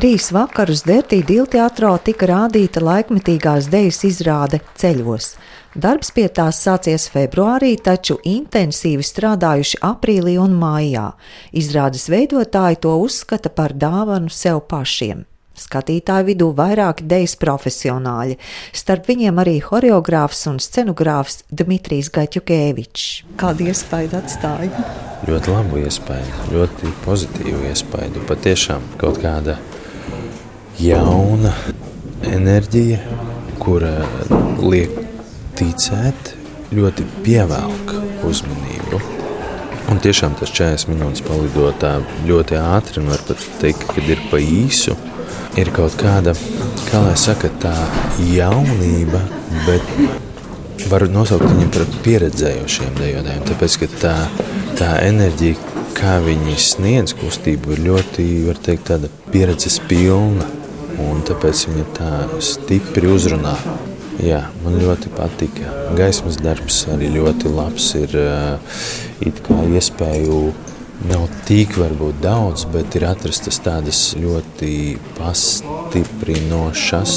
[0.00, 5.26] Trīs vakarus Dertī Dilteātrā tika rādīta laikmetīgās dejas izrāde ceļos.
[5.76, 11.10] Darbs pie tās sācies februārī, taču intensīvi strādājuši aprīlī un maijā.
[11.52, 15.26] Izrādes veidotāji to uzskata par dāvanu sev pašiem.
[15.60, 18.38] Skatītāju vidū vairāki dejas profesionāļi,
[18.72, 23.10] starp viņiem arī horeogrāfs un scenogrāfs Dmitrijs Gaķukēvičs.
[23.42, 24.86] Kādu iespēju atstāja?
[25.28, 28.24] Ļoti labu iespēju, ļoti pozitīvu iespēju.
[28.32, 29.58] Patiešām kaut kāda
[30.80, 31.52] jauna
[32.30, 32.98] enerģija,
[33.60, 33.92] kura
[34.62, 34.94] liek
[35.58, 36.34] ticēt,
[36.72, 37.94] ļoti pievelk
[38.26, 39.00] uzmanību.
[39.90, 41.96] Un tiešām tas 40 minūtes palidotā
[42.28, 44.96] ļoti ātri, un var pat teikt, ka ir pa īsu
[45.58, 46.34] ir kaut kāda,
[46.88, 47.74] kā lai saka, tā
[48.30, 49.20] jaunība,
[49.66, 53.42] bet varu nosaukt viņu par pieredzējušiem dejotājiem.
[53.50, 54.14] Tāpēc, ka tā,
[54.78, 55.58] tā enerģija,
[55.98, 60.46] kā viņi sniedz kustību, ir ļoti, var teikt, tāda pieredzes pilna.
[61.00, 62.10] Un tāpēc viņa tā
[62.44, 63.54] stipri uzrunā.
[64.20, 65.70] Jā, man ļoti patika.
[65.96, 67.86] Gaismas darbs arī ļoti labs.
[67.96, 68.16] Ir
[69.24, 70.40] it kā iespēju
[71.08, 77.14] nav tik varbūt daudz, bet ir atrastas tādas ļoti pastiprinošas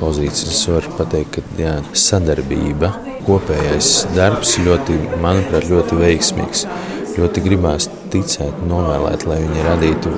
[0.00, 0.50] pozīcijas.
[0.50, 2.88] Es varu pateikt, ka jā, sadarbība,
[3.28, 6.66] kopējais darbs ļoti, manuprāt, ļoti veiksmīgs.
[7.20, 10.08] Ļoti gribās ticēt, novēlēt, lai viņi radītu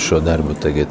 [0.00, 0.90] šo darbu tagad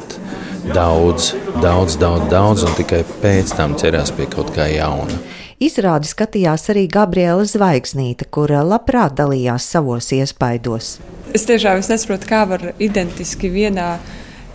[0.74, 5.18] daudz, daudz, daudz, daudz, un tikai pēc tam ķerās pie kaut kā jauna.
[5.62, 10.98] Izrādi skatījās arī Gabriela Zvaigznīte, kura labprāt dalījās savos iespaidos.
[11.36, 13.94] Es tiešām es nesaprotu, kā var identiski vienā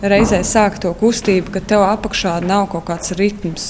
[0.02, 3.66] reizē sākt to kustību, ka tev apakšā nav kaut kāds ritms.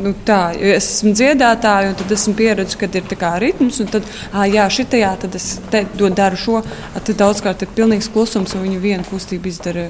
[0.00, 4.46] Nu, tā, es esmu dziedātāja, un tad esmu pieredzējis, ka ir ritms, un tad, ah,
[4.48, 5.84] jā, šitajā, tad es te,
[6.16, 6.62] daru šo,
[6.96, 9.88] tad daudzkārt ir pilnīgs klusums, un viņi vienu kustību izdara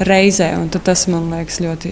[0.00, 0.50] reizē.
[0.84, 1.90] Tas man liekas ļoti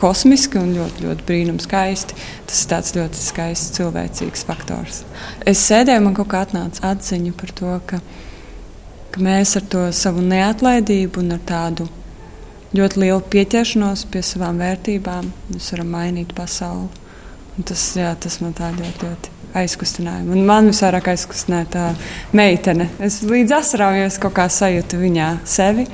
[0.00, 2.18] kosmiski un ļoti, ļoti brīnums skaisti.
[2.46, 5.02] Tas ir tāds ļoti skaists cilvēcīgs faktors.
[5.46, 8.00] Es sēdēju, man kaut kā atnāca atziņa par to, ka,
[9.14, 11.88] ka mēs ar to savu neatlaidību un ar tādu
[12.76, 16.88] ļoti lielu pieķeršanos pie savām vērtībām varam mainīt pasauli.
[17.58, 20.22] Un tas, jā, tas man tā ļoti, ļoti aizkustināja.
[20.30, 21.86] Un man visvairāk aizkustināja tā
[22.36, 22.86] meitene.
[23.02, 25.88] Es līdz asarām jau kaut kā sajūtu viņā sevi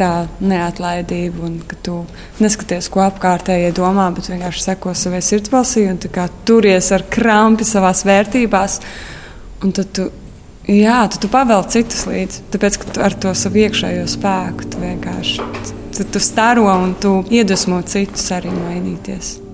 [0.00, 1.98] tā neatlaidība, un ka tu
[2.40, 6.00] neskaties, ko apkārtējie domā, bet vienkārši seko savai sirdsbalsī un
[6.48, 8.80] turies ar krampi savā vērtībās.
[9.60, 10.08] Un tad tu,
[10.64, 15.78] jā, tu, tu pavēl citus līdzi, tāpēc ka ar to savu iekšējo spēku tu vienkārši
[15.96, 19.49] tu, tu staro un tu iedvesmo citus arī mainīties.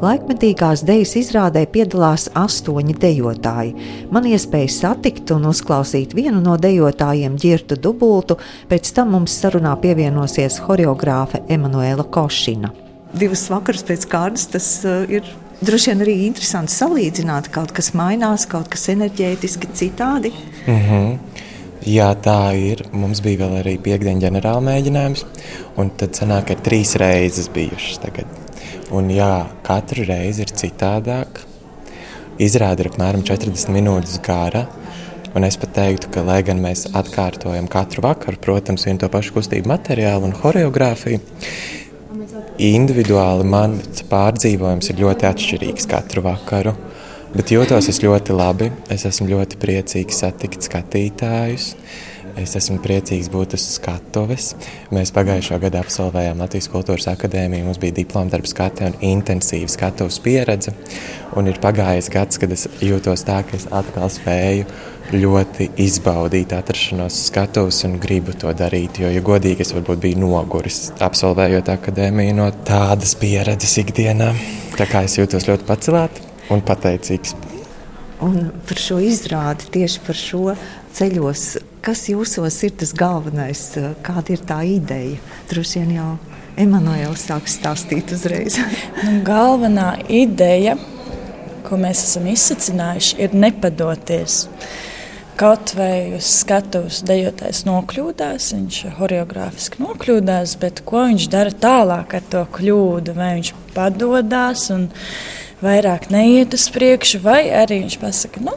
[0.00, 3.74] Laikmetīgās dejas izrādē piedalās astoņi dejotāji.
[4.08, 8.38] Man iespēja satikt un uzklausīt vienu no dejotājiem, Girtu Dubultu,
[8.70, 12.72] pēc tam mums sarunā pievienosies horeogrāfe Emanuela Košina.
[13.12, 15.28] Divas vakaras pēc kārtas tas uh, ir
[15.60, 17.52] droši vien arī interesanti salīdzināt.
[17.52, 20.32] Kaut kas mainās, kaut kas enerģētiski citādi.
[20.64, 21.46] Mm -hmm.
[21.88, 22.82] Jā, tā ir.
[22.92, 25.22] Mums bija vēl arī piekdiena ģenerāla mēģinājums,
[25.80, 28.28] un tad sanāk, ka trīs reizes bijušas tagad.
[28.92, 31.40] Un jā, katru reizi ir citādāk.
[32.40, 34.66] Izrāda ir apmēram 40 minūtes gara.
[35.32, 39.36] Un es pat teiktu, ka, lai gan mēs atkārtojam katru vakaru, protams, vienu to pašu
[39.36, 41.20] kustību materiālu un choreogrāfiju,
[42.60, 46.74] individuāli mans pārdzīvojums ir ļoti atšķirīgs katru vakaru.
[47.30, 48.66] Bet jūtos es ļoti labi.
[48.90, 51.74] Es esmu ļoti priecīgs satikt skatītājus.
[52.40, 54.48] Es esmu priecīgs būt uz skatuves.
[54.94, 57.68] Mēs pagājušā gada absolvējām Latvijas Kultūras Akadēmiju.
[57.68, 60.74] Mums bija diploma darba skate un intensīva skatuves pieredze.
[61.38, 64.66] Un ir pagājis gads, kad es jūtos tā, ka es atkal spēju
[65.14, 68.98] ļoti izbaudīt atrašanos skatuves un gribu to darīt.
[69.02, 74.32] Jo, ja godīgi, es varbūt biju noguris absolvējot akadēmiju no tādas pieredzes ikdienā.
[74.74, 77.34] Tā kā es jūtos ļoti pacelāts un pateicīgs.
[78.20, 80.54] Un par šo izrādi, tieši par šo
[80.96, 81.44] ceļos,
[81.84, 83.62] kas jūsos ir tas galvenais,
[84.04, 85.16] kāda ir tā ideja?
[85.48, 86.10] Droši vien jau
[86.60, 88.58] Emanuēla sāks stāstīt uzreiz.
[89.06, 90.76] nu, galvenā ideja,
[91.64, 94.42] ko mēs esam izsacinājuši, ir nepadoties.
[95.40, 102.26] Kaut vai uz skatuves dejotājs nokļūdās, viņš choreogrāfiski nokļūdās, bet ko viņš dara tālāk ar
[102.34, 103.14] to kļūdu?
[103.16, 104.90] Vai viņš padodas un
[105.64, 108.56] vairāk neiet uz priekšu, vai arī viņš pasakā, nu,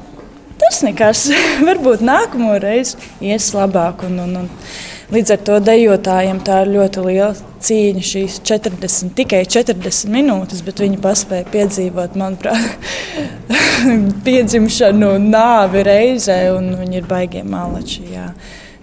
[0.61, 1.27] tas nekas,
[1.67, 4.05] varbūt nākamo reizi ies labāk.
[4.07, 4.49] Un, un, un,
[5.13, 7.33] līdz ar to dejotājiem tā ir ļoti liela
[7.63, 12.89] cīņa, šīs 40, tikai 40 minūtes, bet viņi paspēja piedzīvot, manuprāt,
[14.27, 18.07] piedzimšanu, nāvi reizē, un viņi ir baigiem malači.
[18.15, 18.31] Jā.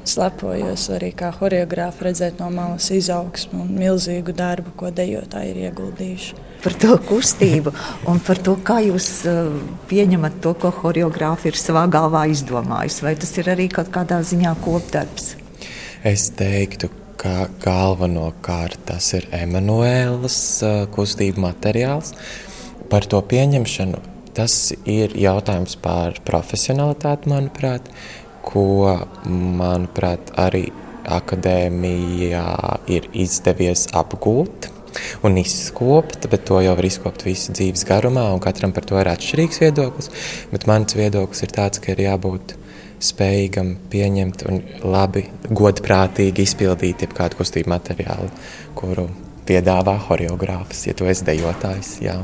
[0.01, 5.67] Es lepojos arī kā choreogrāfa redzēt no malas izaugsmu un milzīgu darbu, ko dejotāji ir
[5.69, 6.50] ieguldījuši.
[6.61, 7.73] Par to kustību
[8.11, 9.49] un par to, kā jūs uh,
[9.89, 13.05] pieņemat to, ko choreogrāfa ir savā galvā izdomājusi.
[13.07, 15.35] Vai tas ir arī kaut kādā ziņā kopdarbs?
[16.05, 16.91] Es teiktu,
[17.21, 22.13] ka galvenokārt tas ir Emanuēlas uh, kustību materiāls.
[22.93, 24.01] Par to pieņemšanu
[24.37, 27.89] tas ir jautājums par profesionalitāti, manuprāt
[28.45, 30.69] ko, manuprāt, arī
[31.11, 32.45] akadēmijā
[32.93, 34.69] ir izdevies apgūt
[35.27, 39.11] un izkopt, bet to jau var izkopt visu dzīves garumā, un katram par to ir
[39.13, 40.11] atšķirīgs viedoklis.
[40.53, 42.57] Bet mans viedoklis ir tāds, ka ir jābūt
[43.01, 44.61] spējīgam pieņemt un
[44.93, 48.29] labi, godprātīgi izpildīt jebkādu kustību materiālu,
[48.77, 49.09] kuru
[49.49, 51.97] piedāvā choreogrāfs, ja tu esi dejotājs.
[52.05, 52.21] Jā.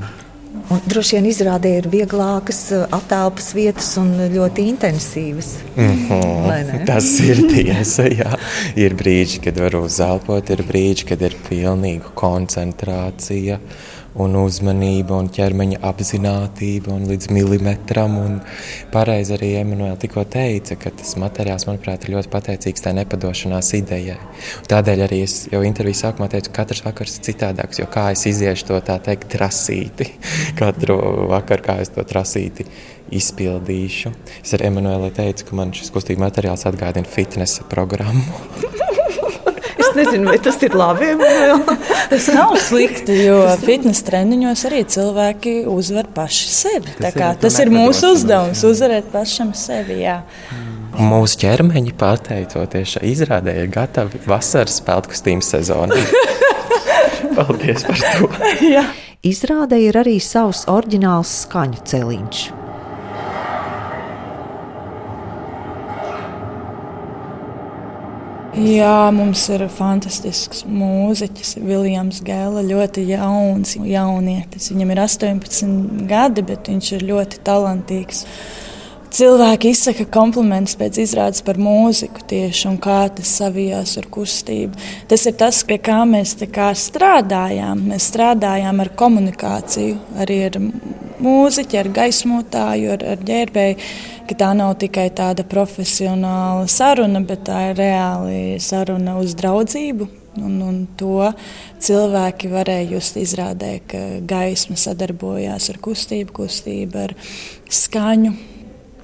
[0.66, 5.50] Un droši vien izrādē ir vieglākas eh, attēlpas vietas un ļoti intensīvas.
[5.76, 6.86] Mm -hmm.
[6.86, 8.08] Tas ir tiesa.
[8.10, 8.38] Jā.
[8.76, 13.60] Ir brīži, kad var uzelpot, ir brīži, kad ir pilnīga koncentrācija.
[13.60, 18.16] Uh, un uzmanība un ķermeņa apziņotība un līdz milimetram.
[18.20, 18.38] Un
[18.92, 24.18] pareizi arī Emanuēlā tikko teica, ka tas materiāls, manuprāt, ir ļoti pateicīgs tai nepadošanās idejai.
[24.70, 28.26] Tādēļ arī es jau intervijas sākumā teicu, ka katrs vakars ir citādāks, jo kā es
[28.30, 30.10] iziešu to tā teikt trasīti,
[30.60, 30.98] katru
[31.32, 32.68] vakaru kā es to trasīti
[33.14, 34.14] izpildīšu.
[34.42, 38.82] Es ar Emanuēlai teicu, ka man šis kustība materiāls atgādina fitnesa programmu.
[39.96, 41.12] nezinu, vai tas ir labi.
[42.12, 46.94] tas nav slikti, jo fitnes treniņos arī cilvēki uzvar paši sevi.
[47.00, 50.02] Tas, kā, ir, tas ir mūsu uzdevums- uzvarēt pašam sevi.
[50.04, 50.20] Jā.
[50.96, 56.00] Mūsu ķermeņi, pateicoties šai izrādē, ir gatavi vasaras peltkustīm sezonai.
[57.36, 58.30] Paldies par to!
[59.26, 62.65] Izrādē ir arī savs oriģināls skaņu celiņš.
[68.56, 72.62] Jā, mums ir fantastisks mūziķis, Viljams Gēla.
[72.64, 74.70] Ļoti jauns, jaunietis.
[74.72, 78.22] Viņam ir 18 gadi, bet viņš ir ļoti talantīgs.
[79.14, 84.74] Cilvēki izsaka komplimentus pēc izrādes par mūziku tieši un kā tas savijās ar kustību.
[85.08, 87.86] Tas ir tas, pie kā mēs kā strādājām.
[87.92, 90.60] Mēs strādājām ar komunikāciju, arī ar
[91.22, 93.80] mūziķi, ar gaismotāju, ar, ar ģērbēju
[94.26, 100.08] ka tā nav tikai tāda profesionāla saruna, bet tā ir reāli saruna uz draudzību.
[100.36, 101.30] Un, un to
[101.80, 107.16] cilvēki varēja just izrādē, ka gaisma sadarbojās ar kustību, kustību ar
[107.72, 108.34] skaņu.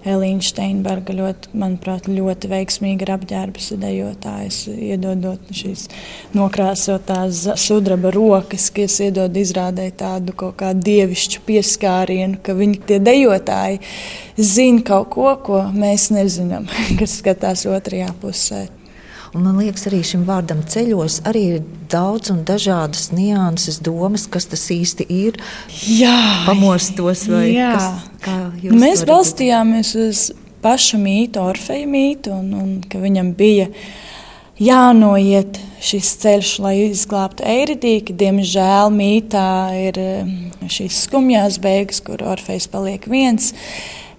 [0.08, 5.86] Elīna Steinberga ļoti, manuprāt, ļoti veiksmīgi ir apģērbs dejotājs, iedodot šīs
[6.34, 13.80] nokrāsotās sudraba rokas, kas iedod izrādē tādu kaut kā dievišķu pieskārienu, ka viņi tie dejotāji
[14.36, 16.66] zina kaut ko, ko mēs nezinām,
[17.00, 18.66] kas skatās otrajā pusē.
[19.32, 21.62] Un man liekas, arī šim vārdam ceļos arī ir
[21.92, 25.38] daudz un dažādas nianses, domas, kas tas īsti ir.
[25.88, 27.72] Jā, pamostos vai jā.
[28.20, 30.22] Kas, Mēs balstījāmies uz
[30.62, 33.70] pašu mītu, Orfeja mītu, un, un ka viņam bija
[34.60, 38.14] jānoiet šis ceļš, lai izglābtu Eiridīku.
[38.18, 39.48] Diemžēl mītā
[39.88, 40.36] ir eh,
[40.68, 43.54] šīs skumjās beigas, kur Orfejs paliek viens.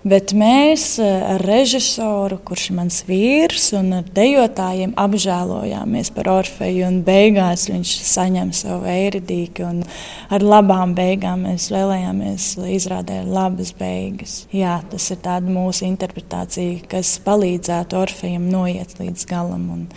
[0.04, 6.90] Bet mēs eh, ar režisoru, kurš ir mans vīrs, un ar dejotājiem apžēlojāmies par Orfeju.
[7.08, 9.80] Beigās viņš saņem savu eiridīku, un
[10.28, 14.36] ar labām beigām mēs vēlējāmies, lai izrādē labas beigas.
[14.52, 19.70] Jā, tas ir mūsu interpretācija, kas palīdzētu Orfejam noiet līdz galam.
[19.72, 19.90] Un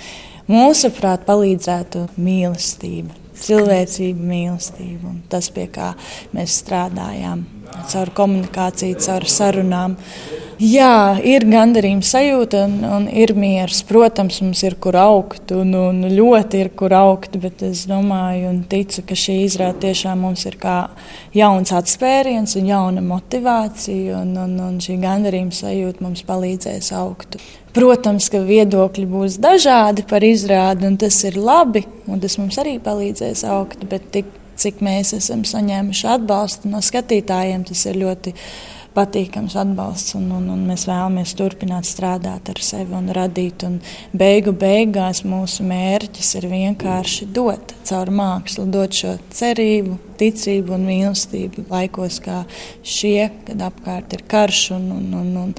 [0.46, 5.92] mūsuprāt, palīdzētu mīlestība cilvēcība, mīlestība un tas, pie kā
[6.36, 7.44] mēs strādājām
[7.90, 9.96] caur komunikāciju, caur sarunām.
[10.56, 13.82] Jā, ir gandarījuma sajūta un, un ir miers.
[13.84, 18.62] Protams, mums ir kur augt un, un ļoti ir kur augt, bet es domāju un
[18.64, 20.78] ticu, ka šī izrāde tiešām mums ir kā
[21.36, 27.36] jauns atspēriens un jauna motivācija un, un, un šī gandarījuma sajūta mums palīdzēs augt.
[27.76, 32.78] Protams, ka viedokļi būs dažādi par izrādi, un tas ir labi, un tas mums arī
[32.80, 38.32] palīdzēs augt, bet tik cik mēs esam saņēmuši atbalstu no skatītājiem, tas ir ļoti
[38.96, 43.66] patīkams atbalsts, un, un, un mēs vēlamies turpināt strādāt ar sevi un radīt.
[43.68, 43.78] Un
[44.16, 51.68] beigu beigās mūsu mērķis ir vienkārši dot caur mākslu, dot šo cerību, ticību un mīlestību
[51.70, 52.42] laikos kā
[52.82, 55.54] šie, kad apkārt ir karš un, un, un, un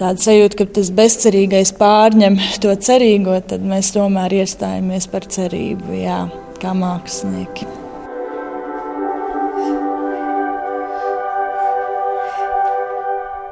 [0.00, 5.94] tāda sajūta, ka tas bezcerīgais pārņem to cerīgo, tad mēs tomēr iestājamies par cerību.
[6.00, 6.24] Jā
[6.60, 7.85] kā mākslinieki.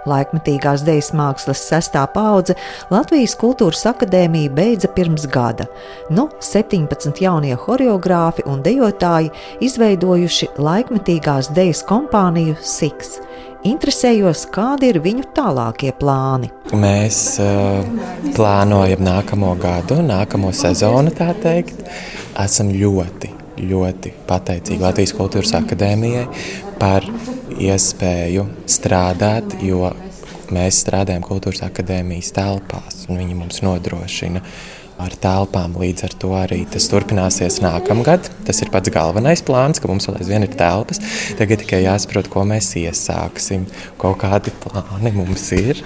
[0.08, 2.56] Laikmetīgās dejas mākslas sestā paudze
[2.92, 5.66] Latvijas Kultūras akadēmija beidza pirms gada.
[6.10, 9.32] Nu, 17 jaunie choreogrāfi un dejotāji
[9.64, 13.18] izveidojuši laikmetīgās dejas kompāniju Siks.
[13.64, 16.50] Interesējos, kādi ir viņu tālākie plāni.
[16.76, 17.80] Mēs uh,
[18.36, 21.80] plānojam nākamo gadu, nākamo sezonu, tā teikt.
[22.44, 23.30] Esam ļoti,
[23.64, 26.26] ļoti pateicīgi Latvijas Kultūras Akadēmijai
[26.80, 27.06] par
[27.54, 29.90] iespēju strādāt, jo
[30.54, 34.42] mēs strādājam Kultūras akadēmijas telpās, un viņi mums nodrošina
[35.00, 35.74] ar telpām.
[35.80, 38.28] Līdz ar to arī tas turpināsies nākamgad.
[38.46, 41.02] Tas ir pats galvenais plāns, ka mums vēl aizvien ir telpas.
[41.38, 43.66] Tagad tikai jāsaprot, ko mēs iesāksim.
[44.00, 45.82] Kaut kādi plāni mums ir.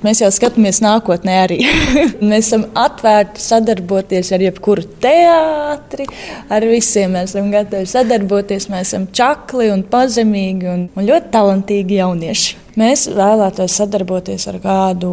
[0.00, 1.58] Mēs jau skatāmies nākotnē arī.
[2.30, 6.06] mēs esam atvērti sadarboties ar jebkuru teātri,
[6.48, 8.70] ar visiem mēs esam gatavi sadarboties.
[8.72, 12.56] Mēs esam čakli un pazemīgi un, un ļoti talantīgi jaunieši.
[12.80, 15.10] Mēs vēlētos sadarboties ar kādu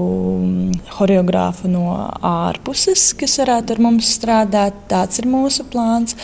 [0.94, 4.86] choreogrāfu no ārpuses, kas varētu ar mums strādāt.
[4.88, 6.16] Tāds ir mūsu plāns.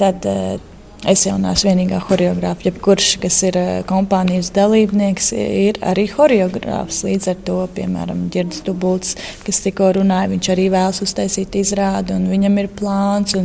[0.00, 0.56] Tad, eh,
[1.04, 2.64] Es jau neesmu vienīgā choreogrāfa.
[2.64, 7.02] Jebkurš, kas ir eh, kompānijas dalībnieks, ir arī choreogrāfs.
[7.04, 9.12] Līdz ar to, piemēram, Girds Dubults,
[9.44, 13.36] kas tikko runāja, viņš arī vēlas uztaisīt izrādi, un viņam ir plāns.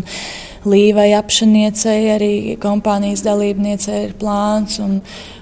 [0.69, 2.31] Līvai apšaniecei arī
[2.63, 4.79] kompānijas dalībniecei ir plāns.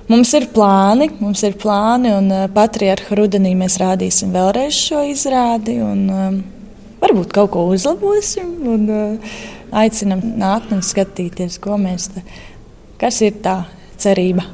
[0.10, 5.82] Mums ir plāni, mums ir plāni, un uh, patriarcha rudenī mēs rādīsim vēlreiz šo izrādi,
[5.84, 6.38] un um,
[7.02, 8.54] varbūt kaut ko uzlabosim.
[8.74, 9.38] Un, uh,
[9.72, 12.24] aicinam nākt un skatīties, ko mēs te,
[13.02, 13.64] kas ir tā
[13.98, 14.46] cerība.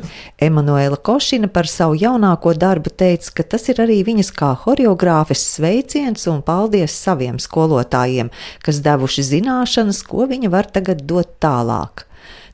[0.42, 6.28] Emanuela Košina par savu jaunāko darbu teica, ka tas ir arī viņas kā choreogrāfes sveiciens
[6.32, 8.32] un paldies saviem skolotājiem,
[8.64, 12.08] kas devuši zināšanas, ko viņa var tagad dot tālāk.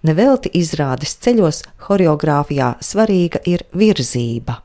[0.05, 4.61] Nevelti izrādes ceļos choreogrāfijā svarīga ir virzība.